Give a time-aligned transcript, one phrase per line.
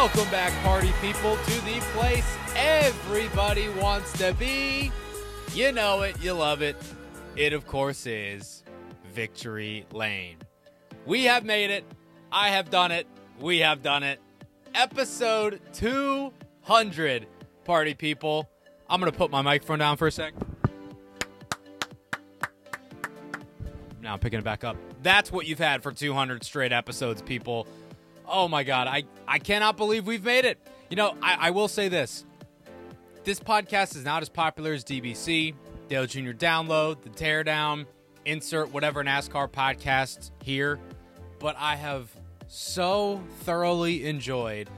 [0.00, 4.92] Welcome back, party people, to the place everybody wants to be.
[5.54, 6.76] You know it, you love it.
[7.34, 8.62] It, of course, is
[9.12, 10.36] Victory Lane.
[11.04, 11.84] We have made it.
[12.30, 13.08] I have done it.
[13.40, 14.20] We have done it.
[14.72, 17.26] Episode 200,
[17.64, 18.48] party people.
[18.88, 20.32] I'm going to put my microphone down for a sec.
[24.00, 24.76] Now I'm picking it back up.
[25.02, 27.66] That's what you've had for 200 straight episodes, people.
[28.28, 30.58] Oh my God, I, I cannot believe we've made it.
[30.90, 32.24] You know, I, I will say this
[33.24, 35.54] this podcast is not as popular as DBC,
[35.88, 36.30] Dale Jr.
[36.30, 37.86] Download, The Teardown,
[38.24, 40.78] insert whatever NASCAR podcast here,
[41.38, 42.10] but I have
[42.46, 44.70] so thoroughly enjoyed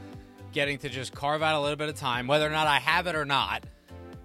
[0.53, 3.07] getting to just carve out a little bit of time, whether or not I have
[3.07, 3.65] it or not,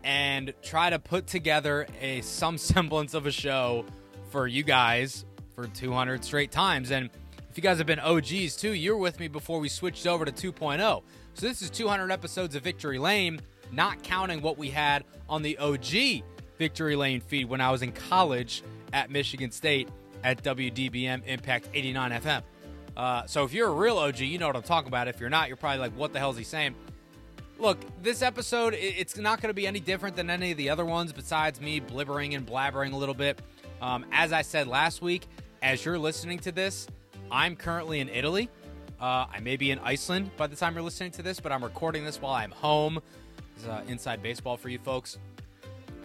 [0.03, 3.85] and try to put together a some semblance of a show
[4.31, 6.91] for you guys for 200 straight times.
[6.91, 7.09] And
[7.55, 10.51] if you guys have been OGs too, you're with me before we switched over to
[10.51, 10.77] 2.0.
[11.35, 13.39] So this is 200 episodes of Victory Lane,
[13.71, 16.25] not counting what we had on the OG
[16.59, 18.61] Victory Lane feed when I was in college
[18.91, 19.87] at Michigan State
[20.21, 22.43] at WDBM Impact 89 FM.
[22.97, 25.07] Uh, so if you're a real OG, you know what I'm talking about.
[25.07, 26.75] If you're not, you're probably like, what the hell is he saying?
[27.57, 30.83] Look, this episode, it's not going to be any different than any of the other
[30.83, 33.41] ones besides me blibbering and blabbering a little bit.
[33.81, 35.25] Um, as I said last week,
[35.61, 36.87] as you're listening to this,
[37.31, 38.49] I'm currently in Italy.
[38.99, 41.63] Uh, I may be in Iceland by the time you're listening to this, but I'm
[41.63, 42.99] recording this while I'm home.
[43.55, 45.17] This is, uh, inside baseball for you folks.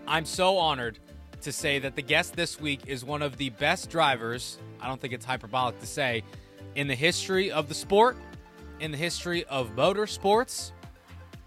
[0.06, 0.98] I'm so honored
[1.42, 5.00] to say that the guest this week is one of the best drivers, I don't
[5.00, 6.22] think it's hyperbolic to say,
[6.74, 8.16] in the history of the sport,
[8.80, 10.72] in the history of motorsports.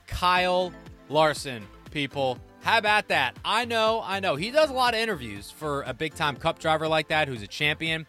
[0.07, 0.71] Kyle
[1.09, 2.37] Larson, people.
[2.61, 3.37] How about that?
[3.43, 4.35] I know, I know.
[4.35, 7.41] He does a lot of interviews for a big time cup driver like that who's
[7.41, 8.07] a champion.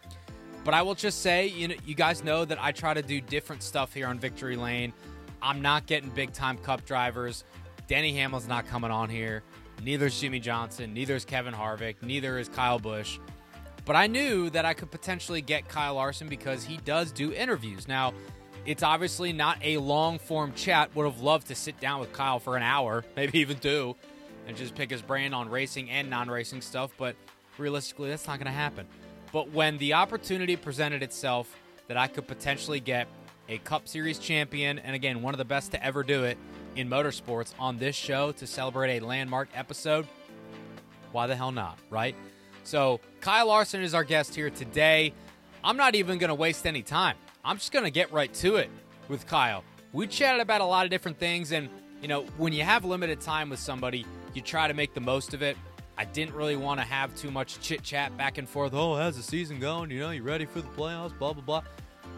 [0.65, 3.21] But I will just say, you know, you guys know that I try to do
[3.21, 4.91] different stuff here on Victory Lane.
[5.39, 7.43] I'm not getting big time cup drivers.
[7.87, 9.43] Denny Hamlin's not coming on here.
[9.83, 10.91] Neither is Jimmie Johnson.
[10.91, 11.97] Neither is Kevin Harvick.
[12.01, 13.19] Neither is Kyle Busch.
[13.85, 17.87] But I knew that I could potentially get Kyle Larson because he does do interviews.
[17.87, 18.13] Now,
[18.65, 20.95] it's obviously not a long form chat.
[20.95, 23.95] Would have loved to sit down with Kyle for an hour, maybe even two,
[24.47, 26.91] and just pick his brain on racing and non racing stuff.
[26.97, 27.15] But
[27.59, 28.87] realistically, that's not going to happen.
[29.35, 31.53] But when the opportunity presented itself
[31.89, 33.09] that I could potentially get
[33.49, 36.37] a Cup Series champion, and again, one of the best to ever do it
[36.77, 40.07] in motorsports on this show to celebrate a landmark episode,
[41.11, 42.15] why the hell not, right?
[42.63, 45.13] So, Kyle Larson is our guest here today.
[45.65, 47.17] I'm not even going to waste any time.
[47.43, 48.69] I'm just going to get right to it
[49.09, 49.65] with Kyle.
[49.91, 51.67] We chatted about a lot of different things, and
[52.01, 55.33] you know, when you have limited time with somebody, you try to make the most
[55.33, 55.57] of it.
[55.97, 58.73] I didn't really want to have too much chit chat back and forth.
[58.73, 59.91] Oh, how's the season going?
[59.91, 61.17] You know, you ready for the playoffs?
[61.17, 61.63] Blah, blah, blah.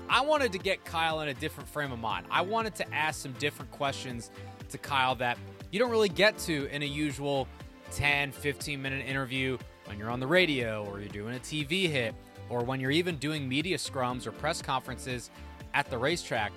[0.09, 2.25] I wanted to get Kyle in a different frame of mind.
[2.31, 4.31] I wanted to ask some different questions
[4.69, 5.37] to Kyle that
[5.71, 7.47] you don't really get to in a usual
[7.91, 12.15] 10, 15 minute interview when you're on the radio or you're doing a TV hit
[12.49, 15.29] or when you're even doing media scrums or press conferences
[15.73, 16.51] at the racetrack.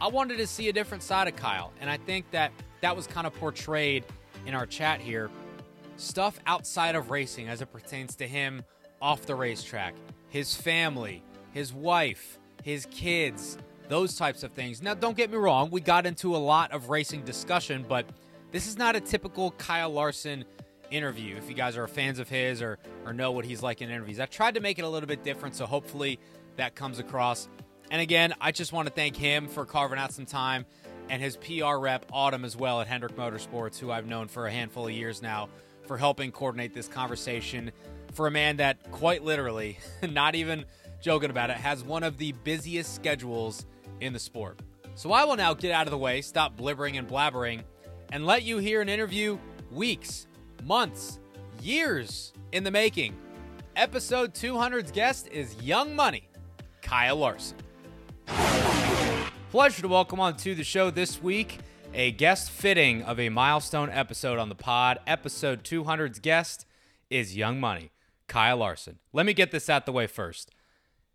[0.00, 3.06] I wanted to see a different side of Kyle, and I think that that was
[3.06, 4.04] kind of portrayed
[4.44, 5.30] in our chat here.
[5.96, 8.62] Stuff outside of racing as it pertains to him
[9.00, 9.94] off the racetrack,
[10.28, 13.56] his family, his wife, his kids,
[13.88, 14.82] those types of things.
[14.82, 18.06] Now, don't get me wrong, we got into a lot of racing discussion, but
[18.52, 20.44] this is not a typical Kyle Larson
[20.90, 21.36] interview.
[21.36, 24.20] If you guys are fans of his or, or know what he's like in interviews,
[24.20, 26.18] I tried to make it a little bit different, so hopefully
[26.56, 27.48] that comes across.
[27.90, 30.66] And again, I just want to thank him for carving out some time
[31.08, 34.50] and his PR rep, Autumn, as well at Hendrick Motorsports, who I've known for a
[34.50, 35.48] handful of years now,
[35.86, 37.72] for helping coordinate this conversation
[38.12, 40.64] for a man that, quite literally, not even
[41.00, 43.66] joking about it, has one of the busiest schedules
[44.00, 44.60] in the sport.
[44.94, 47.62] So I will now get out of the way, stop blibbering and blabbering,
[48.10, 49.38] and let you hear an interview
[49.70, 50.26] weeks,
[50.64, 51.18] months,
[51.60, 53.14] years in the making.
[53.74, 56.28] Episode 200's guest is Yung Money,
[56.80, 57.58] Kyle Larson.
[59.50, 61.58] Pleasure to welcome on to the show this week
[61.96, 64.98] a guest fitting of a milestone episode on the pod.
[65.06, 66.66] Episode 200's guest
[67.08, 67.90] is Yung Money,
[68.28, 68.98] Kyle Larson.
[69.14, 70.50] Let me get this out the way first.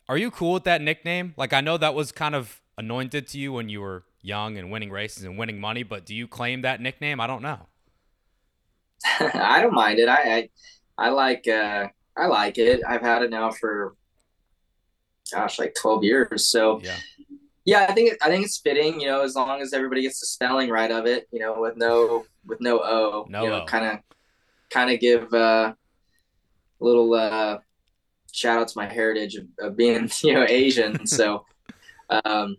[0.09, 1.35] Are you cool with that nickname?
[1.37, 4.71] Like, I know that was kind of anointed to you when you were young and
[4.71, 7.21] winning races and winning money, but do you claim that nickname?
[7.21, 7.67] I don't know.
[9.19, 10.09] I don't mind it.
[10.09, 10.49] I, I,
[10.97, 12.81] I like, uh, I like it.
[12.89, 13.95] I've had it now for,
[15.31, 16.49] gosh, like 12 years.
[16.49, 16.95] So Yeah.
[17.65, 20.19] Yeah, I think, it, I think it's fitting, you know, as long as everybody gets
[20.19, 23.65] the spelling right of it, you know, with no, with no O, No you know,
[23.65, 23.99] kind of,
[24.69, 27.59] kind of give, uh, a little, uh,
[28.31, 31.05] shout out to my heritage of, of being, you know, Asian.
[31.05, 31.45] so,
[32.09, 32.57] um,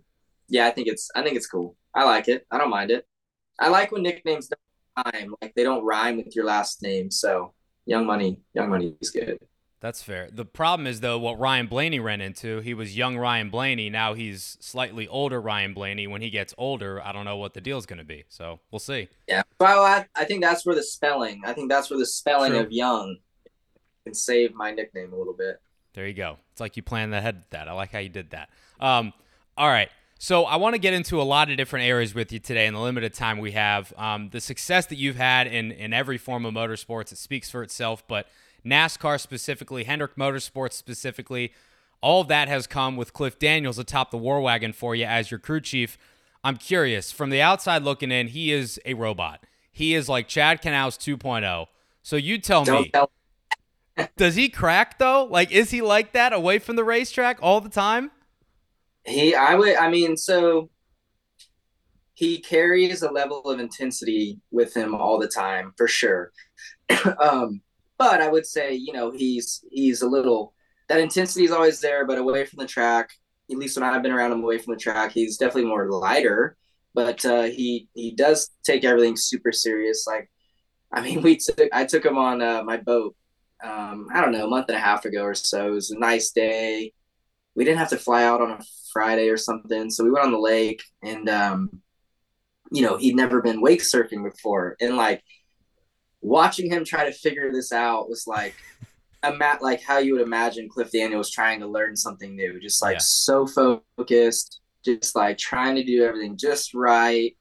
[0.49, 1.77] yeah, I think it's, I think it's cool.
[1.95, 2.47] I like it.
[2.51, 3.07] I don't mind it.
[3.59, 7.11] I like when nicknames don't rhyme, like they don't rhyme with your last name.
[7.11, 7.55] So
[7.87, 9.39] Yung Money, Yung Money is good.
[9.82, 10.29] That's fair.
[10.31, 12.61] The problem is though what Ryan Blaney ran into.
[12.61, 13.90] He was young Ryan Blaney.
[13.90, 16.06] Now he's slightly older Ryan Blaney.
[16.06, 18.23] When he gets older, I don't know what the deal's going to be.
[18.29, 19.08] So we'll see.
[19.26, 19.43] Yeah.
[19.58, 22.61] Well, I, I think that's where the spelling, I think that's where the spelling True.
[22.61, 23.19] of Yung
[24.05, 25.61] can save my nickname a little bit.
[25.94, 26.37] There you go.
[26.52, 27.67] It's like you planned ahead that.
[27.67, 28.50] I like how you did that.
[28.79, 29.12] Um,
[29.58, 29.90] all right.
[30.17, 32.75] So I want to get into a lot of different areas with you today in
[32.75, 33.93] the limited time we have.
[33.96, 37.64] Um, the success that you've had in in every form of motorsports, it speaks for
[37.64, 38.06] itself.
[38.06, 38.29] But
[38.64, 41.53] NASCAR specifically, Hendrick Motorsports specifically,
[42.00, 45.31] all of that has come with Cliff Daniels atop the war wagon for you as
[45.31, 45.99] your crew chief.
[46.44, 49.44] I'm curious, from the outside looking in, he is a robot.
[49.70, 51.67] He is like Chad Knaus 2.0.
[52.03, 53.11] So you tell Don't me, tell
[54.17, 55.25] does he crack though?
[55.25, 58.11] Like, is he like that away from the racetrack all the time?
[59.05, 60.70] he, I would, I mean, so
[62.15, 66.31] he carries a level of intensity with him all the time for sure.
[67.19, 67.61] um,
[68.03, 70.55] but I would say, you know, he's, he's a little,
[70.89, 73.11] that intensity is always there, but away from the track,
[73.49, 76.57] at least when I've been around him away from the track, he's definitely more lighter.
[76.95, 80.05] But uh, he he does take everything super serious.
[80.07, 80.31] Like,
[80.93, 83.15] I mean, we took I took him on uh, my boat.
[83.63, 85.69] Um, I don't know, a month and a half ago or so.
[85.69, 86.93] It was a nice day.
[87.55, 90.33] We didn't have to fly out on a Friday or something, so we went on
[90.33, 91.71] the lake, and um,
[92.73, 95.23] you know, he'd never been wake surfing before, and like
[96.23, 98.55] watching him try to figure this out was like
[99.25, 102.95] ima- like how you would imagine Cliff Daniels trying to learn something new, just like
[102.95, 103.01] Yeah.
[103.01, 107.37] so focused, just like trying to do everything just right.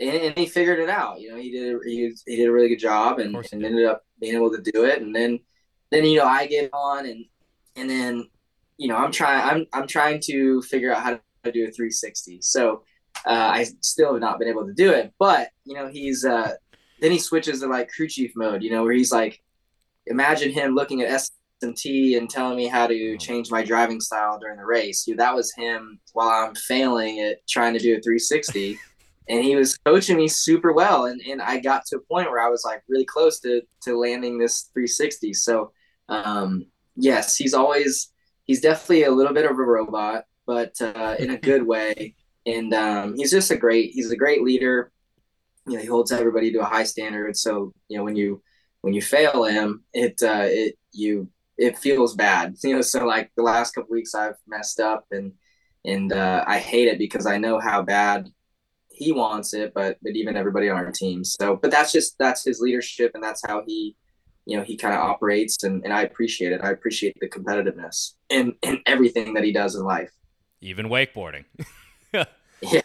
[0.00, 1.20] And, and he figured it out.
[1.20, 4.04] You know, he did he, he did a really good job and, and ended up
[4.20, 5.02] being able to do it.
[5.02, 5.40] And then
[5.90, 7.24] then you know I get on and
[7.76, 8.28] and then
[8.76, 11.10] you know I'm trying I'm I'm trying to figure out how
[11.44, 12.38] to do a 360.
[12.42, 12.84] So
[13.26, 15.12] uh, I still have not been able to do it.
[15.18, 16.52] But you know he's uh,
[17.00, 18.62] then he switches to like crew chief mode.
[18.62, 19.42] You know where he's like
[20.08, 21.20] imagine him looking at
[21.62, 25.06] SMT and telling me how to change my driving style during the race.
[25.06, 28.78] You know, that was him while I'm failing at trying to do a 360.
[29.28, 31.06] and he was coaching me super well.
[31.06, 33.98] And, and I got to a point where I was like really close to, to
[33.98, 35.34] landing this 360.
[35.34, 35.72] So,
[36.08, 36.66] um,
[36.96, 38.12] yes, he's always,
[38.44, 42.14] he's definitely a little bit of a robot, but uh, in a good way.
[42.46, 44.90] And um, he's just a great, he's a great leader.
[45.68, 47.36] You know, he holds everybody to a high standard.
[47.36, 48.42] So, you know, when you,
[48.80, 52.56] when you fail him, it uh, it you it feels bad.
[52.62, 55.32] You know, so like the last couple weeks I've messed up and
[55.84, 58.28] and uh, I hate it because I know how bad
[58.90, 61.24] he wants it, but but even everybody on our team.
[61.24, 63.96] So, but that's just that's his leadership and that's how he
[64.46, 66.60] you know he kind of operates and, and I appreciate it.
[66.62, 70.10] I appreciate the competitiveness in in everything that he does in life.
[70.60, 71.44] Even wakeboarding.
[72.60, 72.80] Yeah.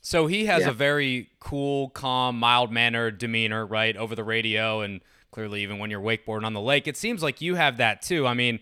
[0.00, 0.70] So he has Yeah.
[0.70, 5.90] a very cool, calm, mild mannered demeanor, right, over the radio, and clearly, even when
[5.90, 8.26] you're wakeboarding on the lake, it seems like you have that too.
[8.26, 8.60] I mean,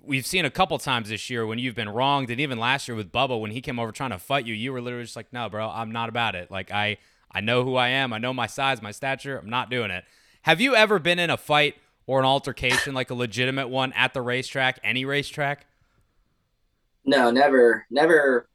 [0.00, 2.94] we've seen a couple times this year when you've been wronged, and even last year
[2.96, 5.32] with Bubba when he came over trying to fight you, you were literally just like,
[5.32, 6.50] "No, bro, I'm not about it.
[6.50, 6.98] Like, I,
[7.30, 8.12] I know who I am.
[8.12, 9.38] I know my size, my stature.
[9.38, 10.04] I'm not doing it."
[10.42, 11.74] Have you ever been in a fight
[12.06, 15.66] or an altercation, like a legitimate one, at the racetrack, any racetrack?
[17.04, 18.48] No, never, never.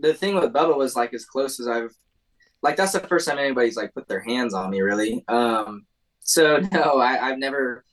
[0.00, 1.94] The thing with Bubba was like as close as I've,
[2.62, 5.24] like that's the first time anybody's like put their hands on me really.
[5.28, 5.86] Um,
[6.20, 7.84] so no, I, I've never,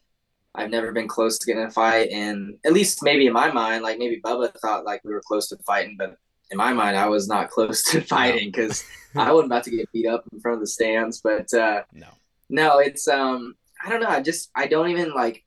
[0.53, 3.83] I've never been close to getting a fight, and at least maybe in my mind,
[3.83, 6.15] like maybe Bubba thought like we were close to fighting, but
[6.51, 8.83] in my mind, I was not close to fighting because
[9.15, 11.21] I wasn't about to get beat up in front of the stands.
[11.21, 12.07] But uh, No.
[12.50, 14.09] no, it's um, I don't know.
[14.09, 15.43] I just I don't even like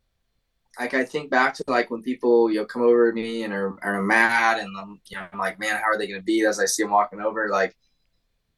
[0.78, 3.52] like I think back to like when people you know come over to me and
[3.52, 6.44] are, are mad and I'm you know I'm like man how are they gonna beat
[6.44, 7.74] as I see them walking over like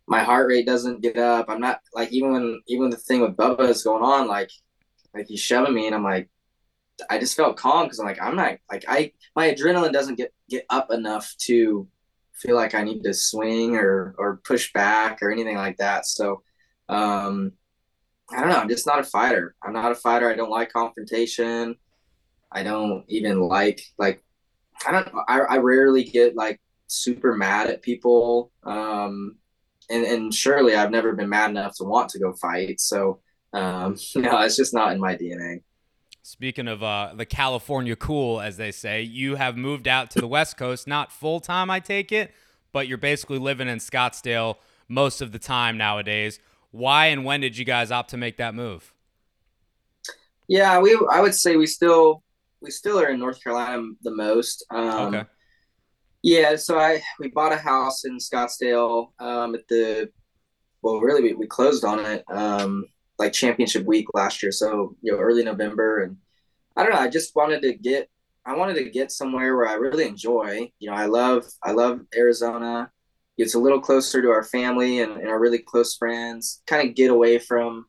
[0.07, 1.47] my heart rate doesn't get up.
[1.49, 4.50] I'm not like even when even when the thing with Bubba is going on like
[5.15, 6.29] like he's shoving me and I'm like
[7.09, 10.35] I just felt calm because I'm like I'm not like I my adrenaline doesn't get
[10.49, 11.89] get up enough to
[12.35, 16.07] feel like I need to swing or or push back or anything like that.
[16.07, 16.43] So
[16.89, 17.53] um
[18.33, 18.59] I don't know.
[18.59, 19.55] I'm just not a fighter.
[19.62, 20.29] I'm not a fighter.
[20.29, 21.77] I don't like confrontation
[22.52, 24.23] I don't even like like
[24.87, 28.50] I don't I, I rarely get like super mad at people.
[28.64, 29.37] Um,
[29.88, 32.80] and, and surely I've never been mad enough to want to go fight.
[32.80, 33.21] So,
[33.52, 35.62] um, no, it's just not in my DNA.
[36.23, 40.28] Speaking of uh, the California cool, as they say, you have moved out to the
[40.28, 42.33] West Coast, not full time, I take it,
[42.73, 46.38] but you're basically living in Scottsdale most of the time nowadays.
[46.73, 48.92] Why and when did you guys opt to make that move?
[50.47, 52.23] Yeah, we I would say we still
[52.61, 54.64] we still are in North Carolina the most.
[54.71, 55.25] Um, okay.
[56.23, 60.11] Yeah, so I we bought a house in Scottsdale um, at the
[60.83, 62.87] well, really we, we closed on it um,
[63.19, 66.17] like championship week last year, so you know early November, and
[66.76, 66.99] I don't know.
[66.99, 68.11] I just wanted to get
[68.45, 70.71] I wanted to get somewhere where I really enjoy.
[70.79, 72.90] You know, I love I love Arizona.
[73.38, 76.62] It's a little closer to our family and, and our really close friends.
[76.67, 77.87] Kind of get away from,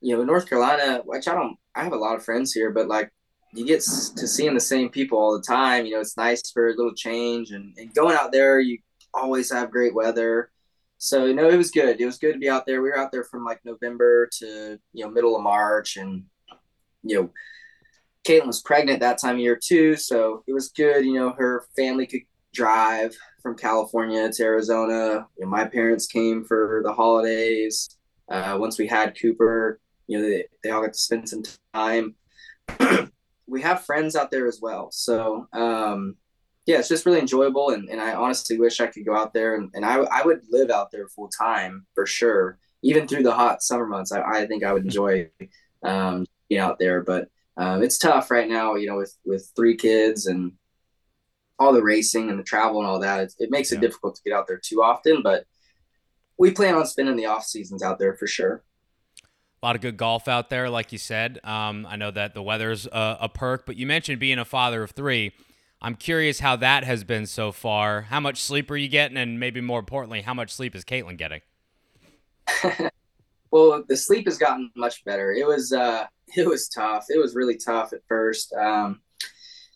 [0.00, 1.56] you know, North Carolina, which I don't.
[1.74, 3.10] I have a lot of friends here, but like
[3.52, 5.84] you get to seeing the same people all the time.
[5.84, 8.60] You know, it's nice for a little change and, and going out there.
[8.60, 8.78] You
[9.12, 10.50] always have great weather.
[10.98, 12.00] So, you know, it was good.
[12.00, 12.82] It was good to be out there.
[12.82, 15.96] We were out there from like November to, you know, middle of March.
[15.96, 16.24] And,
[17.02, 17.30] you know,
[18.24, 19.96] Kaitlyn was pregnant that time of year too.
[19.96, 21.04] So it was good.
[21.04, 25.26] You know, her family could drive from California to Arizona.
[25.38, 27.96] You know, my parents came for the holidays.
[28.30, 31.42] Uh, once we had Cooper, you know, they, they all got to spend some
[31.74, 32.14] time.
[33.50, 34.90] we have friends out there as well.
[34.92, 36.16] So um,
[36.66, 37.70] yeah, it's just really enjoyable.
[37.70, 40.42] And, and I honestly wish I could go out there and, and I, I would
[40.50, 42.58] live out there full time for sure.
[42.82, 45.28] Even through the hot summer months, I, I think I would enjoy
[45.82, 47.02] um, being out there.
[47.02, 50.52] But um, it's tough right now, you know, with, with three kids and
[51.58, 53.20] all the racing and the travel and all that.
[53.20, 53.78] It, it makes yeah.
[53.78, 55.22] it difficult to get out there too often.
[55.22, 55.44] But
[56.38, 58.64] we plan on spending the off seasons out there for sure
[59.62, 61.38] a lot of good golf out there, like you said.
[61.44, 64.82] Um, I know that the weather's a, a perk, but you mentioned being a father
[64.82, 65.32] of three.
[65.82, 68.02] I'm curious how that has been so far.
[68.02, 71.18] How much sleep are you getting, and maybe more importantly, how much sleep is Kaitlyn
[71.18, 71.40] getting?
[73.50, 75.32] well, the sleep has gotten much better.
[75.32, 77.06] It was uh, it was tough.
[77.08, 78.52] It was really tough at first.
[78.54, 79.00] Um,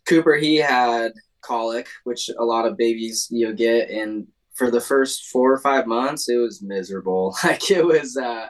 [0.06, 1.12] Cooper, he had
[1.42, 5.58] colic, which a lot of babies you know get, and for the first four or
[5.58, 7.36] five months, it was miserable.
[7.44, 8.16] Like it was.
[8.16, 8.48] Uh,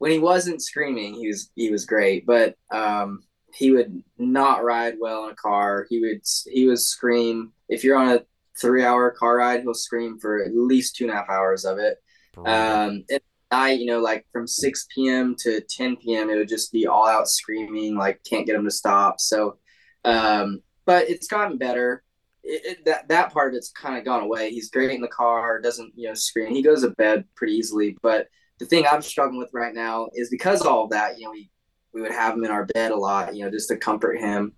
[0.00, 2.24] when he wasn't screaming, he was he was great.
[2.26, 5.86] But um, he would not ride well in a car.
[5.90, 8.24] He would he would scream if you're on a
[8.58, 9.60] three hour car ride.
[9.60, 11.98] He'll scream for at least two and a half hours of it.
[12.46, 15.36] Um, at night, you know, like from six p.m.
[15.40, 17.94] to ten p.m., it would just be all out screaming.
[17.94, 19.20] Like can't get him to stop.
[19.20, 19.58] So,
[20.06, 22.04] um, but it's gotten better.
[22.42, 24.50] It, it, that that part of it's kind of gone away.
[24.50, 25.60] He's great in the car.
[25.60, 26.54] Doesn't you know scream.
[26.54, 28.28] He goes to bed pretty easily, but
[28.60, 31.50] the thing I'm struggling with right now is because all of that, you know, we,
[31.92, 34.52] we would have him in our bed a lot, you know, just to comfort him.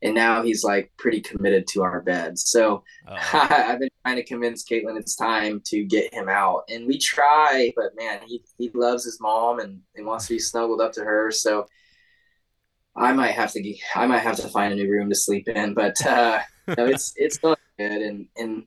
[0.00, 2.44] And now he's like pretty committed to our beds.
[2.46, 2.84] So
[3.32, 6.62] I've been trying to convince Kaitlyn it's time to get him out.
[6.70, 10.38] And we try, but man, he, he loves his mom and, and wants to be
[10.38, 11.32] snuggled up to her.
[11.32, 11.66] So
[12.96, 15.74] I might have to I might have to find a new room to sleep in.
[15.74, 18.02] But uh, no, it's it's going good.
[18.02, 18.66] And and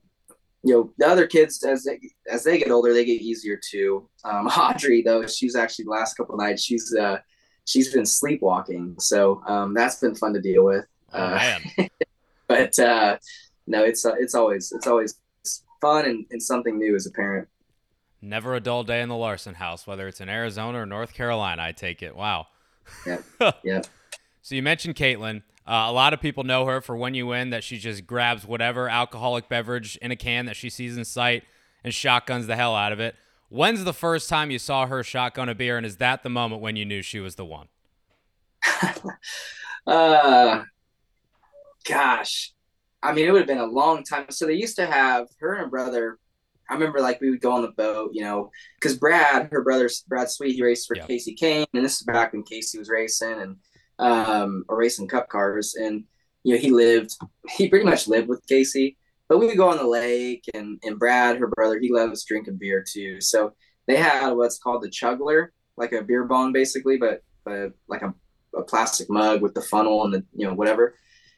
[0.62, 2.00] you know the other kids as they
[2.30, 4.08] as they get older they get easier too.
[4.24, 7.18] Um, audrey though she's actually the last couple nights she's uh
[7.64, 8.96] she's been sleepwalking.
[8.98, 10.84] So um, that's been fun to deal with.
[11.12, 11.58] Oh, uh,
[12.48, 13.18] but uh
[13.66, 15.20] no it's uh, it's always it's always
[15.80, 17.48] fun and, and something new as a parent.
[18.20, 21.62] Never a dull day in the larson house whether it's in arizona or north carolina
[21.62, 22.14] i take it.
[22.14, 22.46] Wow.
[23.06, 23.18] Yeah
[23.64, 23.82] yeah
[24.42, 27.50] so you mentioned kaitlyn uh, a lot of people know her for when you win
[27.50, 31.44] that she just grabs whatever alcoholic beverage in a can that she sees in sight
[31.84, 33.14] and shotguns the hell out of it.
[33.48, 36.62] When's the first time you saw her shotgun a beer, and is that the moment
[36.62, 37.68] when you knew she was the one?
[39.86, 40.62] uh,
[41.86, 42.52] gosh,
[43.02, 44.26] I mean, it would have been a long time.
[44.30, 46.18] So they used to have her and her brother.
[46.70, 48.50] I remember like we would go on the boat, you know,
[48.80, 51.06] because Brad, her brother, Brad Sweet, he raced for yeah.
[51.06, 53.56] Kasey Kahne, and this is back when Kasey was racing, and
[54.02, 55.74] um, or racing cup cars.
[55.74, 56.04] And,
[56.44, 57.16] you know, he lived,
[57.48, 58.96] he pretty much lived with Kasey,
[59.28, 62.58] but we would go on the lake and, and Brad, her brother, he loves drinking
[62.58, 63.20] beer too.
[63.20, 63.54] So
[63.86, 68.12] they had what's called the chugler, like a beer bong basically, but, but like a,
[68.56, 70.94] a plastic mug with the funnel and the, you know, whatever.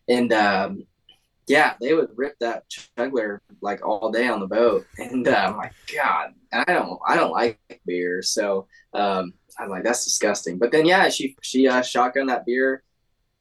[0.09, 0.87] And, um,
[1.47, 5.57] yeah, they would rip that chugler like all day on the boat, and uh, I'm
[5.57, 10.59] like, God, I don't, I don't like beer, so um, I'm like, that's disgusting.
[10.59, 12.83] But then, yeah, she she uh, shotgun that beer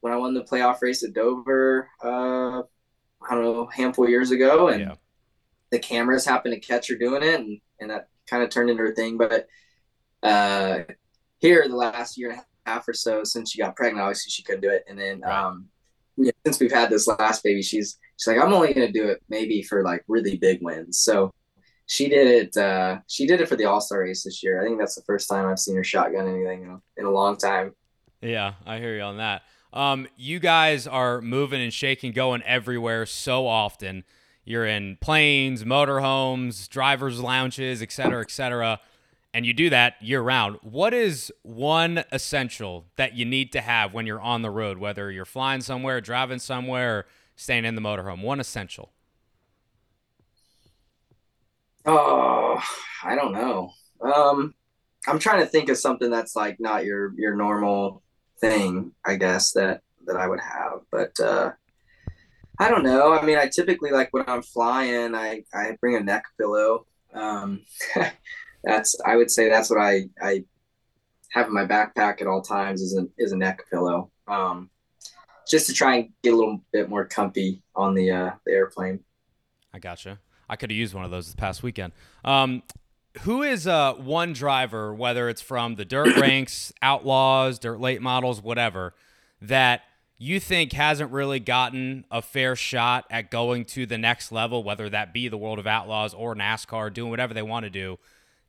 [0.02, 1.90] when I won the playoff race at Dover.
[2.04, 2.64] Uh,
[3.30, 4.96] I don't know, a handful of years ago, and yeah.
[5.72, 8.84] the cameras happened to catch her doing it, and and that kind of turned into
[8.84, 9.18] her thing.
[9.18, 9.48] But
[10.22, 10.80] uh,
[11.38, 14.44] here, the last year and a half or so since she got pregnant, obviously she
[14.44, 15.70] couldn't do it, and then um,
[16.18, 19.22] yeah, since we've had this last baby, she's she's like, I'm only gonna do it
[19.30, 21.00] maybe for like really big wins.
[21.00, 21.34] So
[21.86, 22.58] she did it.
[22.58, 24.62] Uh, she did it for the All Star race this year.
[24.62, 27.12] I think that's the first time I've seen her shotgun anything in a, in a
[27.12, 27.74] long time.
[28.22, 29.44] Yeah, I hear you on that.
[29.74, 34.04] Um, you guys are moving and shaking, going everywhere so often.
[34.46, 38.80] You're in planes, motorhomes, drivers' lounges, et cetera, et cetera
[39.34, 40.58] and you do that year round.
[40.62, 45.12] What is one essential that you need to have when you're on the road, whether
[45.12, 48.22] you're flying somewhere, driving somewhere, staying in the motorhome?
[48.22, 48.92] One essential.
[51.86, 52.62] Oh,
[53.04, 53.72] I don't know.
[54.02, 54.54] Um,
[55.08, 58.04] I'm trying to think of something that's like not your your normal
[58.40, 61.52] thing, I guess that that I would have, but uh,
[62.60, 63.14] I don't know.
[63.14, 66.86] I mean, I typically like when I'm flying, I I bring a neck pillow.
[67.14, 67.62] Um,
[68.64, 70.44] that's I would say that's what I I
[71.32, 74.12] have in my backpack at all times is a is a neck pillow.
[74.28, 74.70] Um,
[75.48, 79.00] just to try and get a little bit more comfy on the uh, the airplane.
[79.74, 80.20] I gotcha.
[80.50, 81.94] I could have used one of those this past weekend.
[82.24, 82.64] Um,
[83.22, 88.42] who is uh, one driver, whether it's from the dirt ranks, outlaws, dirt late models,
[88.42, 88.94] whatever,
[89.42, 89.82] that
[90.18, 94.90] you think hasn't really gotten a fair shot at going to the next level, whether
[94.90, 98.00] that be the world of outlaws or NASCAR, doing whatever they want to do,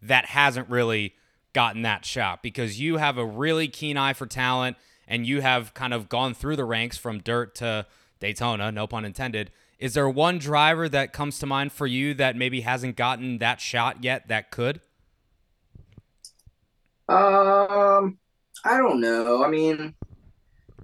[0.04, 1.14] that hasn't really
[1.52, 5.74] gotten that shot because you have a really keen eye for talent and you have
[5.74, 7.86] kind of gone through the ranks from dirt to
[8.20, 9.50] Daytona, no pun intended.
[9.78, 13.60] Is there one driver that comes to mind for you that maybe hasn't gotten that
[13.60, 14.80] shot yet that could?
[17.08, 18.18] Um,
[18.64, 19.44] I don't know.
[19.44, 19.94] I mean,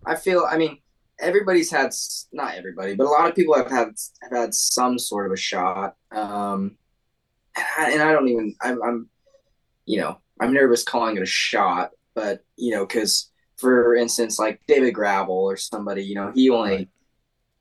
[0.04, 0.46] I feel.
[0.48, 0.78] I mean,
[1.18, 1.92] everybody's had
[2.32, 5.36] not everybody, but a lot of people have had have had some sort of a
[5.36, 5.96] shot.
[6.12, 6.76] Um,
[7.56, 8.54] and I, and I don't even.
[8.60, 9.09] I'm, I'm,
[9.90, 14.60] you know, I'm nervous calling it a shot, but you know, because for instance, like
[14.66, 16.70] David Gravel or somebody, you know, he only.
[16.70, 16.88] Right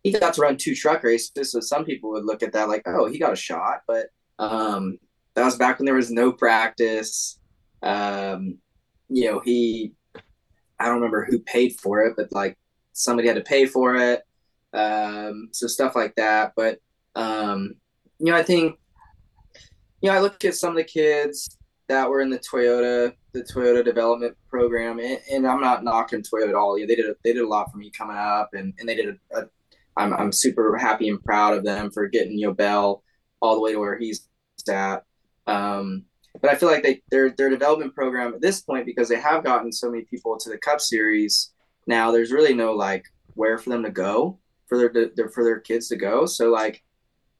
[0.03, 1.51] he got to run two truck races.
[1.51, 3.81] So some people would look at that like, oh, he got a shot.
[3.87, 4.07] But
[4.37, 4.97] um,
[5.35, 7.39] that was back when there was no practice.
[7.83, 8.59] Um,
[9.09, 9.93] you know, he,
[10.79, 12.57] I don't remember who paid for it, but like
[12.93, 14.21] somebody had to pay for it.
[14.73, 16.53] Um, so stuff like that.
[16.55, 16.79] But,
[17.15, 17.75] um,
[18.19, 18.77] you know, I think,
[20.01, 21.57] you know, I look at some of the kids
[21.89, 26.49] that were in the Toyota, the Toyota development program, and, and I'm not knocking Toyota
[26.49, 26.75] at all.
[26.75, 29.09] They did a, they did a lot for me coming up, and, and they did
[29.09, 29.45] a, a
[29.97, 33.01] I'm I'm super happy and proud of them for getting Yobel
[33.41, 34.27] all the way to where he's
[34.69, 35.03] at.
[35.47, 36.05] Um,
[36.41, 39.43] but I feel like they their their development program at this point because they have
[39.43, 41.51] gotten so many people to the Cup Series
[41.87, 42.11] now.
[42.11, 45.87] There's really no like where for them to go for their, their for their kids
[45.89, 46.25] to go.
[46.25, 46.83] So like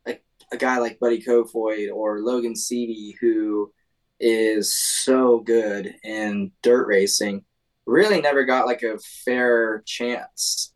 [0.07, 0.17] a,
[0.51, 3.71] a guy like Buddy Kofoid or Logan Seavey who
[4.19, 7.43] is so good in dirt racing
[7.85, 10.73] really never got like a fair chance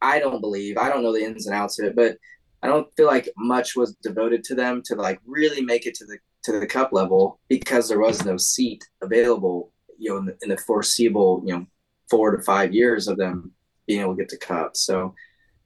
[0.00, 0.78] I don't believe.
[0.78, 2.16] I don't know the ins and outs of it, but
[2.62, 6.04] I don't feel like much was devoted to them to like really make it to
[6.04, 10.38] the to the cup level because there was no seat available, you know, in the,
[10.42, 11.66] in the foreseeable, you know,
[12.08, 13.52] four to five years of them
[13.86, 14.76] being able to get to cup.
[14.76, 15.14] So,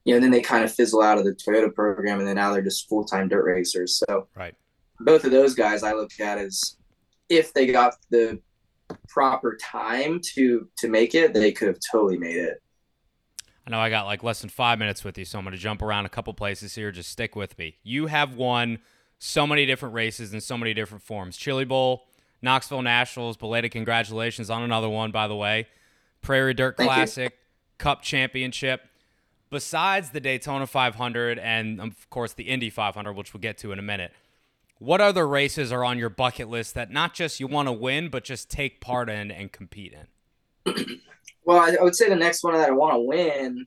[0.03, 2.35] you know, and then they kind of fizzle out of the Toyota program, and then
[2.35, 4.01] now they're just full time dirt racers.
[4.07, 4.55] So, right,
[4.99, 6.77] both of those guys I look at as
[7.37, 8.39] if they got the
[9.07, 12.61] proper time to to make it, they could have totally made it.
[13.65, 15.59] I know I got like less than five minutes with you, so I'm going to
[15.59, 16.91] jump around a couple places here.
[16.91, 17.77] Just stick with me.
[17.83, 18.79] You have won
[19.19, 21.37] so many different races in so many different forms.
[21.37, 22.07] Chili Bowl,
[22.41, 25.67] Knoxville Nationals, belated congratulations on another one, by the way.
[26.21, 27.37] Prairie Dirt Thank Classic, you.
[27.77, 28.81] Cup Championship.
[29.49, 33.79] Besides the Daytona 500 and, of course, the Indy 500, which we'll get to in
[33.79, 34.11] a minute,
[34.83, 38.09] what other races are on your bucket list that not just you want to win,
[38.09, 40.99] but just take part in and compete in?
[41.45, 43.65] Well, I, I, would say the next one that I want to win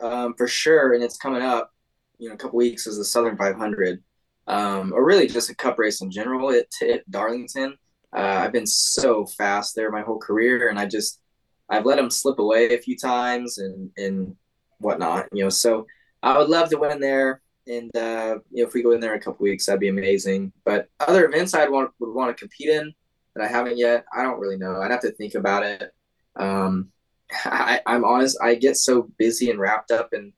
[0.00, 1.72] um, for sure, and it's coming up,
[2.18, 4.00] you know, a couple weeks is the Southern 500,
[4.46, 7.76] um, or really just a Cup race in general at, at Darlington.
[8.16, 11.20] Uh, I've been so fast there my whole career, and I just
[11.68, 14.36] I've let them slip away a few times and and
[14.78, 15.50] whatnot, you know.
[15.50, 15.86] So
[16.22, 19.14] I would love to win there, and uh, you know, if we go in there
[19.14, 20.52] in a couple weeks, that'd be amazing.
[20.64, 22.92] But other events I'd want would want to compete in
[23.34, 24.80] that I haven't yet, I don't really know.
[24.80, 25.94] I'd have to think about it.
[26.36, 26.90] Um,
[27.44, 28.38] I, I'm honest.
[28.42, 30.32] I get so busy and wrapped up in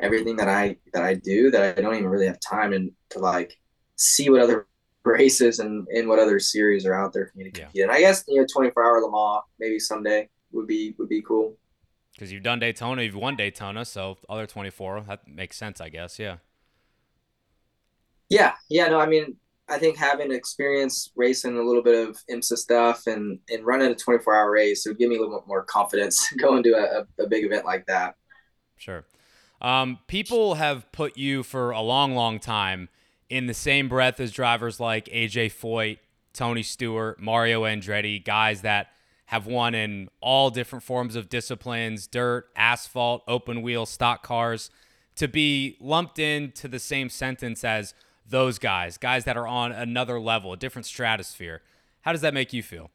[0.00, 3.20] everything that I that I do that I don't even really have time and to
[3.20, 3.58] like
[3.96, 4.66] see what other
[5.04, 7.84] races and, and what other series are out there for me to compete yeah.
[7.84, 7.90] in.
[7.90, 11.56] I guess you know, 24 hour Le Mans maybe someday would be would be cool.
[12.12, 16.18] Because you've done Daytona, you've won Daytona, so other 24 that makes sense, I guess.
[16.18, 16.36] Yeah.
[18.30, 18.88] Yeah, yeah.
[18.88, 19.36] No, I mean,
[19.68, 23.94] I think having experience racing a little bit of IMSA stuff and and running a
[23.94, 27.26] 24 hour race would give me a little bit more confidence going to a, a
[27.26, 28.16] big event like that.
[28.76, 29.04] Sure.
[29.60, 32.88] Um, people have put you for a long, long time
[33.30, 35.98] in the same breath as drivers like AJ Foyt,
[36.34, 38.88] Tony Stewart, Mario Andretti, guys that
[39.26, 44.70] have won in all different forms of disciplines dirt, asphalt, open wheel, stock cars
[45.16, 47.94] to be lumped into the same sentence as
[48.26, 51.62] those guys, guys that are on another level, a different stratosphere.
[52.02, 52.90] How does that make you feel?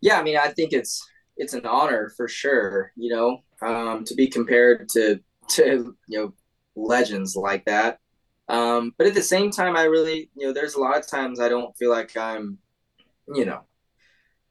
[0.00, 2.92] Yeah, I mean, I think it's it's an honor for sure.
[2.96, 5.20] You know, um, to be compared to
[5.50, 6.34] to you know
[6.76, 7.98] legends like that.
[8.48, 11.40] Um, but at the same time, I really you know there's a lot of times
[11.40, 12.58] I don't feel like I'm
[13.34, 13.62] you know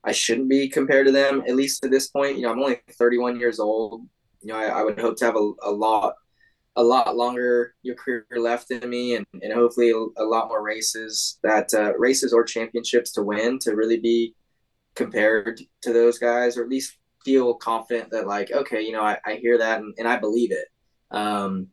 [0.03, 2.37] I shouldn't be compared to them at least at this point.
[2.37, 4.07] You know, I'm only 31 years old.
[4.41, 6.15] You know, I, I would hope to have a, a lot
[6.77, 11.37] a lot longer your career left in me and, and hopefully a, lot more races
[11.43, 14.33] that uh, races or championships to win to really be
[14.95, 19.17] compared to those guys or at least feel confident that like okay you know i,
[19.25, 20.67] I hear that and, and i believe it.
[21.11, 21.67] Um,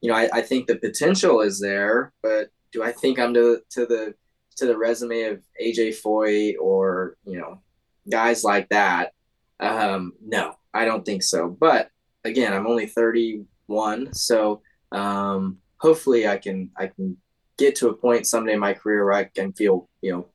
[0.00, 3.60] you know I, I think the potential is there but do i think i'm to,
[3.70, 4.14] to the
[4.56, 7.60] to the resume of aj foyt or you know
[8.10, 9.12] guys like that?
[9.60, 11.48] Um, no i don't think so.
[11.48, 11.90] But
[12.24, 12.86] again i'm only
[13.72, 17.16] 31 so um, hopefully i can i can
[17.58, 20.26] get to a point someday in my career where i can feel you know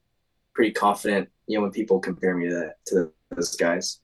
[0.54, 4.00] pretty confident you know when people compare me to to those guys.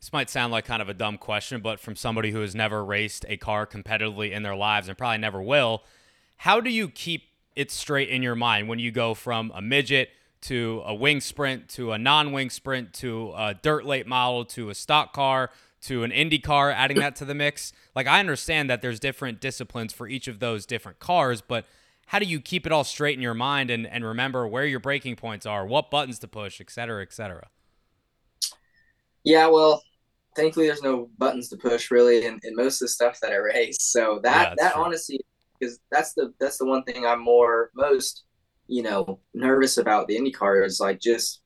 [0.00, 2.82] This might sound like kind of a dumb question, but from somebody who has never
[2.84, 5.82] raced a car competitively in their lives and probably never will,
[6.38, 10.08] how do you keep it straight in your mind when you go from a midget
[10.42, 14.74] to a wing sprint to a non-wing sprint to a dirt late model to a
[14.74, 15.50] stock car
[15.82, 17.72] to an Indy car, adding that to the mix?
[17.94, 21.66] Like I understand that there's different disciplines for each of those different cars, but
[22.06, 24.80] how do you keep it all straight in your mind and, and remember where your
[24.80, 27.48] breaking points are, what buttons to push, et cetera, et cetera?
[29.22, 29.82] Yeah, well,
[30.34, 33.36] thankfully there's no buttons to push really in, in most of the stuff that I
[33.36, 33.78] race.
[33.80, 34.82] So that yeah, that true.
[34.82, 35.20] honestly
[35.60, 38.24] is that's the that's the one thing I'm more most
[38.66, 41.42] you know nervous about the IndyCar is like just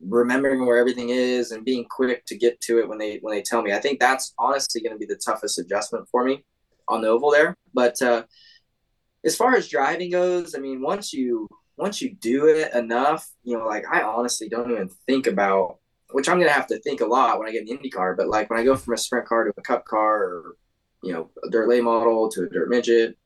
[0.00, 3.42] remembering where everything is and being quick to get to it when they when they
[3.42, 3.72] tell me.
[3.72, 6.44] I think that's honestly going to be the toughest adjustment for me
[6.88, 7.56] on the oval there.
[7.74, 8.24] But uh,
[9.24, 13.58] as far as driving goes, I mean, once you once you do it enough, you
[13.58, 15.78] know, like I honestly don't even think about
[16.10, 18.14] which I'm gonna have to think a lot when I get an Indy car.
[18.14, 20.56] But like when I go from a sprint car to a cup car, or
[21.02, 23.16] you know, a dirt late model to a dirt midget,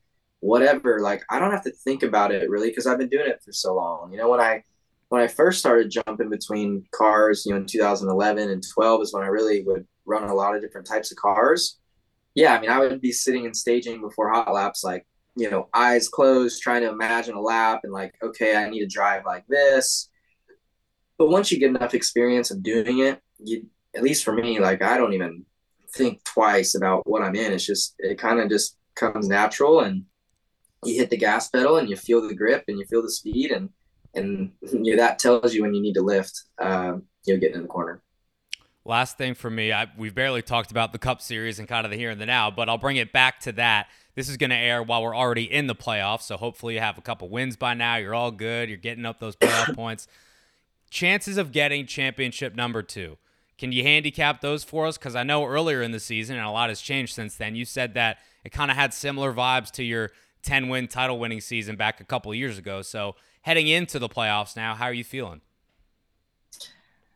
[0.41, 3.43] whatever, like I don't have to think about it really because I've been doing it
[3.45, 4.11] for so long.
[4.13, 4.65] You know, when I
[5.11, 9.23] when I first started jumping between cars, you know, in 2011 and 12 is when
[9.23, 11.79] I really would run a lot of different types of cars.
[12.35, 15.69] Yeah, I mean, I would be sitting and staging before hot laps, like you know,
[15.73, 19.47] eyes closed, trying to imagine a lap and like, okay, I need to drive like
[19.47, 20.11] this
[21.21, 24.81] but once you get enough experience of doing it, you at least for me, like
[24.81, 25.45] I don't even
[25.95, 27.53] think twice about what I'm in.
[27.53, 30.05] It's just it kind of just comes natural and
[30.83, 33.51] you hit the gas pedal and you feel the grip and you feel the speed
[33.51, 33.69] and
[34.15, 37.57] and you know, that tells you when you need to lift uh, you know getting
[37.57, 38.03] in the corner
[38.85, 41.91] last thing for me I, we've barely talked about the cup series and kind of
[41.91, 44.51] the here and the now but i'll bring it back to that this is going
[44.51, 47.57] to air while we're already in the playoffs so hopefully you have a couple wins
[47.57, 50.09] by now you're all good you're getting up those playoff points
[50.91, 53.17] chances of getting championship number two.
[53.57, 54.99] Can you handicap those for us?
[54.99, 57.65] Because I know earlier in the season, and a lot has changed since then, you
[57.65, 60.11] said that it kind of had similar vibes to your
[60.43, 62.83] 10 win title winning season back a couple years ago.
[62.83, 65.41] So heading into the playoffs now, how are you feeling?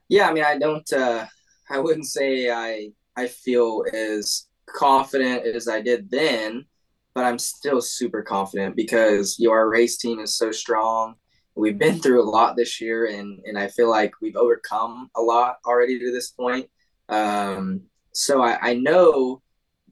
[0.08, 1.26] Yeah, I mean, I don't, uh,
[1.70, 6.66] I wouldn't say I, I feel as confident as I did then,
[7.14, 11.14] but I'm still super confident because your race team is so strong
[11.54, 15.20] we've been through a lot this year and and I feel like we've overcome a
[15.20, 16.68] lot already to this point.
[17.08, 17.82] Um,
[18.12, 19.42] so I, I know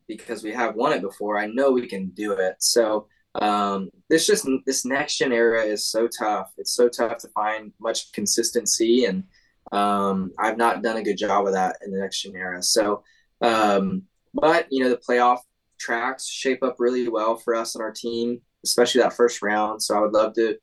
[0.08, 2.56] because we have won it before, I know we can do it.
[2.58, 6.52] So um, this just this next gen era is so tough.
[6.58, 9.24] It's so tough to find much consistency, and
[9.72, 12.62] um, I've not done a good job of that in the next gen era.
[12.62, 13.02] So,
[13.40, 14.02] um,
[14.34, 15.38] but you know, the playoff
[15.78, 19.82] tracks shape up really well for us and our team, especially that first round.
[19.82, 20.56] So I would love to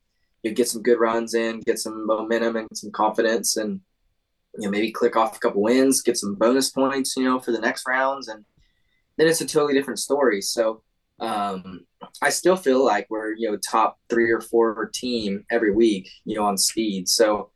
[0.44, 3.82] you get some good runs in, get some momentum and some confidence, and
[4.58, 7.52] you know maybe click off a couple wins, get some bonus points, you know, for
[7.52, 8.46] the next rounds, and
[9.18, 10.42] then it's a totally different story.
[10.42, 10.84] So
[11.20, 11.86] um,
[12.22, 16.36] I still feel like we're you know top three or four team every week, you
[16.36, 17.08] know, on speed.
[17.08, 17.52] So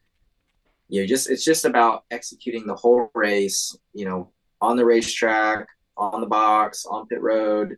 [0.89, 5.67] you know, just it's just about executing the whole race, you know, on the racetrack,
[5.97, 7.77] on the box, on pit road,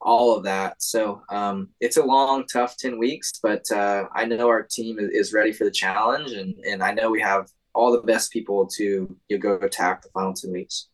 [0.00, 0.82] all of that.
[0.82, 5.32] So um, it's a long, tough 10 weeks, but uh, I know our team is
[5.32, 9.16] ready for the challenge, and, and I know we have all the best people to
[9.28, 10.88] you know, go attack the final 10 weeks.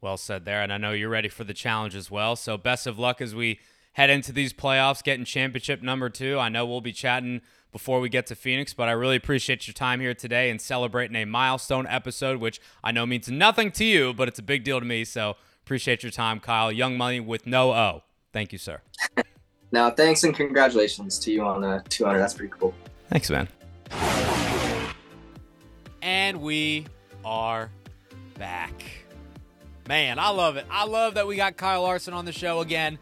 [0.00, 0.62] Well said there.
[0.62, 2.36] And I know you're ready for the challenge as well.
[2.36, 3.58] So best of luck as we
[3.92, 6.38] head into these playoffs, getting championship number two.
[6.38, 7.40] I know we'll be chatting
[7.72, 11.16] before we get to Phoenix, but I really appreciate your time here today and celebrating
[11.16, 14.80] a milestone episode, which I know means nothing to you, but it's a big deal
[14.80, 15.04] to me.
[15.04, 16.72] So appreciate your time, Kyle.
[16.72, 18.02] Yung Money with no O.
[18.32, 18.80] Thank you, sir.
[19.72, 22.18] now, thanks and congratulations to you on the 200.
[22.18, 22.74] That's pretty cool.
[23.08, 23.48] Thanks, man.
[26.02, 26.86] And we
[27.24, 27.70] are
[28.38, 28.82] back.
[29.88, 30.66] Man, I love it.
[30.70, 32.98] I love that we got Kyle Larson on the show again.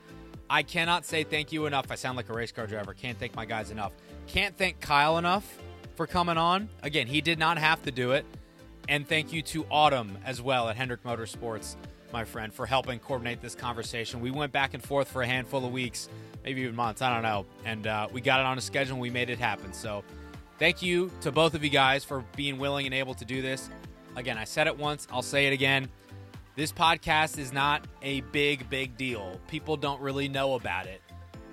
[0.50, 1.86] I cannot say thank you enough.
[1.90, 2.94] I sound like a race car driver.
[2.94, 3.92] Can't thank my guys enough.
[4.26, 5.58] Can't thank Kyle enough
[5.94, 6.68] for coming on.
[6.82, 8.24] Again, he did not have to do it.
[8.88, 11.76] And thank you to Autumn as well at Hendrick Motorsports,
[12.12, 14.20] my friend, for helping coordinate this conversation.
[14.20, 16.08] We went back and forth for a handful of weeks,
[16.42, 17.02] maybe even months.
[17.02, 17.44] I don't know.
[17.66, 19.74] And uh, we got it on a schedule and we made it happen.
[19.74, 20.02] So
[20.58, 23.68] thank you to both of you guys for being willing and able to do this.
[24.16, 25.90] Again, I said it once, I'll say it again.
[26.58, 29.38] This podcast is not a big, big deal.
[29.46, 31.00] People don't really know about it.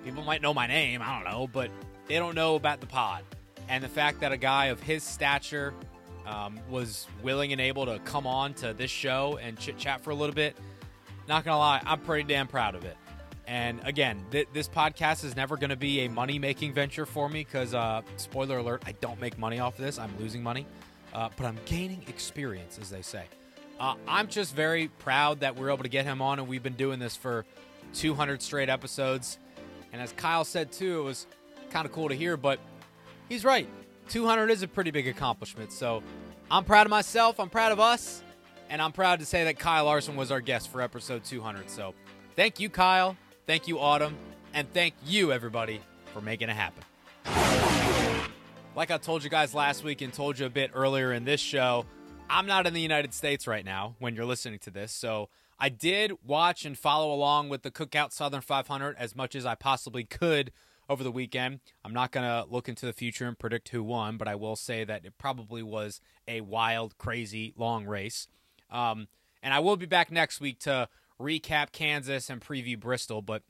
[0.04, 1.70] People might know my name, I don't know, but
[2.08, 3.22] they don't know about the pod.
[3.68, 5.74] And the fact that a guy of his stature
[6.26, 10.10] um, was willing and able to come on to this show and chit chat for
[10.10, 10.56] a little bit,
[11.28, 12.96] not gonna lie, I'm pretty damn proud of it.
[13.46, 17.28] And again, th- this podcast is never going to be a money making venture for
[17.28, 20.00] me because, uh, spoiler alert, I don't make money off of this.
[20.00, 20.66] I'm losing money,
[21.14, 23.26] uh, but I'm gaining experience, as they say.
[23.78, 26.74] Uh, I'm just very proud that we're able to get him on, and we've been
[26.74, 27.44] doing this for
[27.94, 29.38] 200 straight episodes.
[29.92, 31.26] And as Kyle said too, it was
[31.70, 32.58] kind of cool to hear, but
[33.28, 33.68] he's right.
[34.08, 35.72] 200 is a pretty big accomplishment.
[35.72, 36.02] So
[36.50, 37.40] I'm proud of myself.
[37.40, 38.22] I'm proud of us.
[38.68, 41.70] And I'm proud to say that Kyle Larson was our guest for episode 200.
[41.70, 41.94] So
[42.34, 43.16] thank you, Kyle.
[43.46, 44.16] Thank you, Autumn.
[44.54, 45.80] And thank you, everybody,
[46.12, 46.82] for making it happen.
[48.74, 51.40] Like I told you guys last week and told you a bit earlier in this
[51.40, 51.86] show,
[52.28, 55.68] I'm not in the United States right now when you're listening to this, so I
[55.68, 60.04] did watch and follow along with the Cookout Southern 500 as much as I possibly
[60.04, 60.52] could
[60.88, 61.60] over the weekend.
[61.84, 64.56] I'm not going to look into the future and predict who won, but I will
[64.56, 68.28] say that it probably was a wild, crazy, long race.
[68.70, 69.08] Um,
[69.42, 70.88] and I will be back next week to
[71.20, 73.42] recap Kansas and preview Bristol, but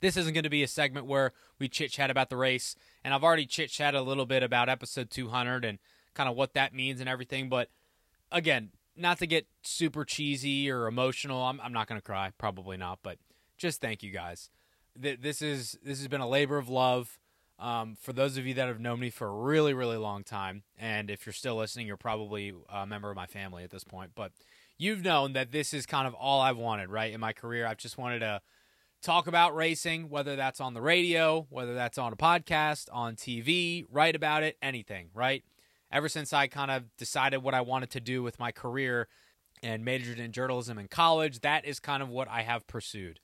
[0.00, 2.76] this isn't going to be a segment where we chit chat about the race.
[3.02, 5.78] And I've already chit chatted a little bit about episode 200 and
[6.14, 7.70] kind of what that means and everything, but
[8.32, 11.42] again, not to get super cheesy or emotional.
[11.42, 13.18] I'm, I'm not going to cry, probably not, but
[13.58, 14.50] just thank you guys.
[14.98, 17.18] This is this has been a labor of love.
[17.58, 20.62] Um, for those of you that have known me for a really, really long time,
[20.78, 24.12] and if you're still listening, you're probably a member of my family at this point.
[24.14, 24.32] But
[24.78, 27.66] you've known that this is kind of all I've wanted, right, in my career.
[27.66, 28.40] I've just wanted to
[29.02, 33.84] talk about racing, whether that's on the radio, whether that's on a podcast, on TV,
[33.90, 35.44] write about it, anything, right?
[35.90, 39.08] Ever since I kind of decided what I wanted to do with my career
[39.62, 43.20] and majored in journalism in college, that is kind of what I have pursued.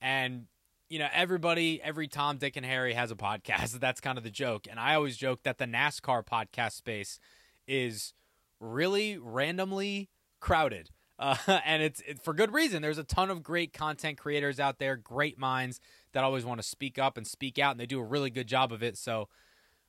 [0.00, 0.46] And
[0.90, 3.72] you know, everybody, every Tom, Dick, and Harry has a podcast.
[3.80, 4.66] That's kind of the joke.
[4.68, 7.18] And I always joke that the NASCAR podcast space
[7.66, 8.12] is
[8.58, 10.90] really randomly crowded.
[11.20, 12.80] Uh, and it's, it's for good reason.
[12.80, 15.78] There's a ton of great content creators out there, great minds
[16.14, 18.46] that always want to speak up and speak out, and they do a really good
[18.46, 18.96] job of it.
[18.96, 19.28] So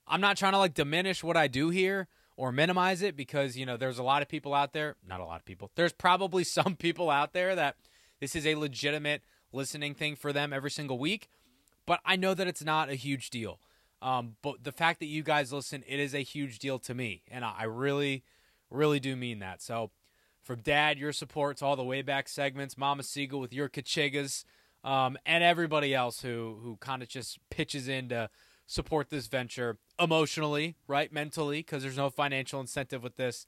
[0.07, 3.65] I'm not trying to like diminish what I do here or minimize it because, you
[3.65, 5.71] know, there's a lot of people out there, not a lot of people.
[5.75, 7.75] There's probably some people out there that
[8.19, 11.29] this is a legitimate listening thing for them every single week,
[11.85, 13.59] but I know that it's not a huge deal.
[14.01, 17.21] Um, but the fact that you guys listen, it is a huge deal to me,
[17.29, 18.23] and I really,
[18.71, 19.61] really do mean that.
[19.61, 19.91] So,
[20.41, 24.43] from Dad, your support to all the way back segments, Mama Segal with your Kachigas,
[24.83, 28.31] um, and everybody else who who kind of just pitches in to
[28.71, 31.11] support this venture emotionally, right?
[31.11, 33.45] Mentally, because there's no financial incentive with this.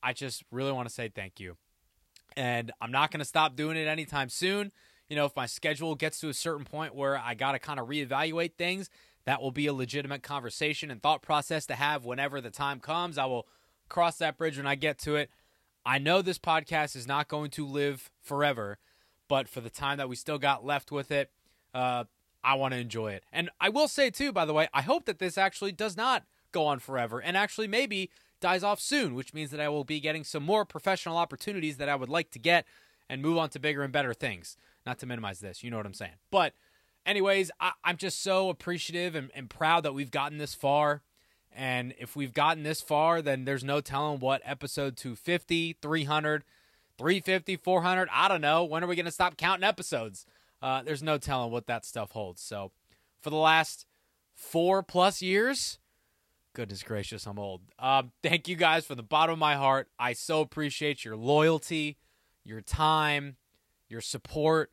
[0.00, 1.56] I just really want to say thank you.
[2.36, 4.70] And I'm not going to stop doing it anytime soon.
[5.08, 7.80] You know, if my schedule gets to a certain point where I got to kind
[7.80, 8.88] of reevaluate things,
[9.24, 13.18] that will be a legitimate conversation and thought process to have whenever the time comes.
[13.18, 13.48] I will
[13.88, 15.30] cross that bridge when I get to it.
[15.84, 18.78] I know this podcast is not going to live forever,
[19.26, 21.32] but for the time that we still got left with it,
[21.74, 22.04] uh,
[22.42, 23.24] I want to enjoy it.
[23.32, 26.24] And I will say, too, by the way, I hope that this actually does not
[26.52, 30.00] go on forever and actually maybe dies off soon, which means that I will be
[30.00, 32.66] getting some more professional opportunities that I would like to get
[33.08, 34.56] and move on to bigger and better things.
[34.86, 36.14] Not to minimize this, you know what I'm saying.
[36.30, 36.54] But,
[37.04, 41.02] anyways, I, am just so appreciative and, and proud that we've gotten this far.
[41.52, 46.44] And if we've gotten this far, then there's no telling what episode 250, 300,
[46.96, 48.64] 350, 400, I don't know.
[48.64, 50.24] When are we going to stop counting episodes?
[50.62, 52.42] Uh, there's no telling what that stuff holds.
[52.42, 52.72] So,
[53.20, 53.86] for the last
[54.34, 55.78] four plus years,
[56.54, 57.62] goodness gracious, I'm old.
[57.78, 59.88] Uh, thank you guys from the bottom of my heart.
[59.98, 61.98] I so appreciate your loyalty,
[62.44, 63.36] your time,
[63.88, 64.70] your support,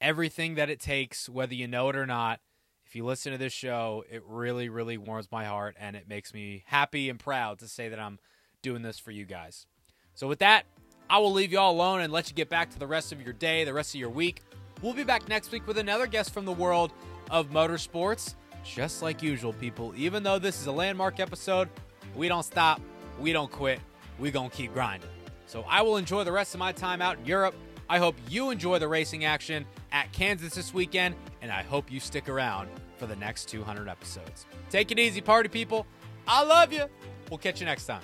[0.00, 2.40] everything that it takes, whether you know it or not.
[2.86, 6.32] If you listen to this show, it really, really warms my heart and it makes
[6.34, 8.18] me happy and proud to say that I'm
[8.62, 9.66] doing this for you guys.
[10.14, 10.66] So, with that,
[11.10, 13.20] I will leave you all alone and let you get back to the rest of
[13.20, 14.42] your day, the rest of your week.
[14.84, 16.92] We'll be back next week with another guest from the world
[17.30, 18.34] of motorsports.
[18.66, 21.70] Just like usual, people, even though this is a landmark episode,
[22.14, 22.82] we don't stop,
[23.18, 23.80] we don't quit,
[24.18, 25.08] we gonna keep grinding.
[25.46, 27.54] So I will enjoy the rest of my time out in Europe.
[27.88, 31.98] I hope you enjoy the racing action at Kansas this weekend, and I hope you
[31.98, 32.68] stick around
[32.98, 34.44] for the next 200 episodes.
[34.68, 35.86] Take it easy, party people.
[36.28, 36.84] I love you.
[37.30, 38.02] We'll catch you next time.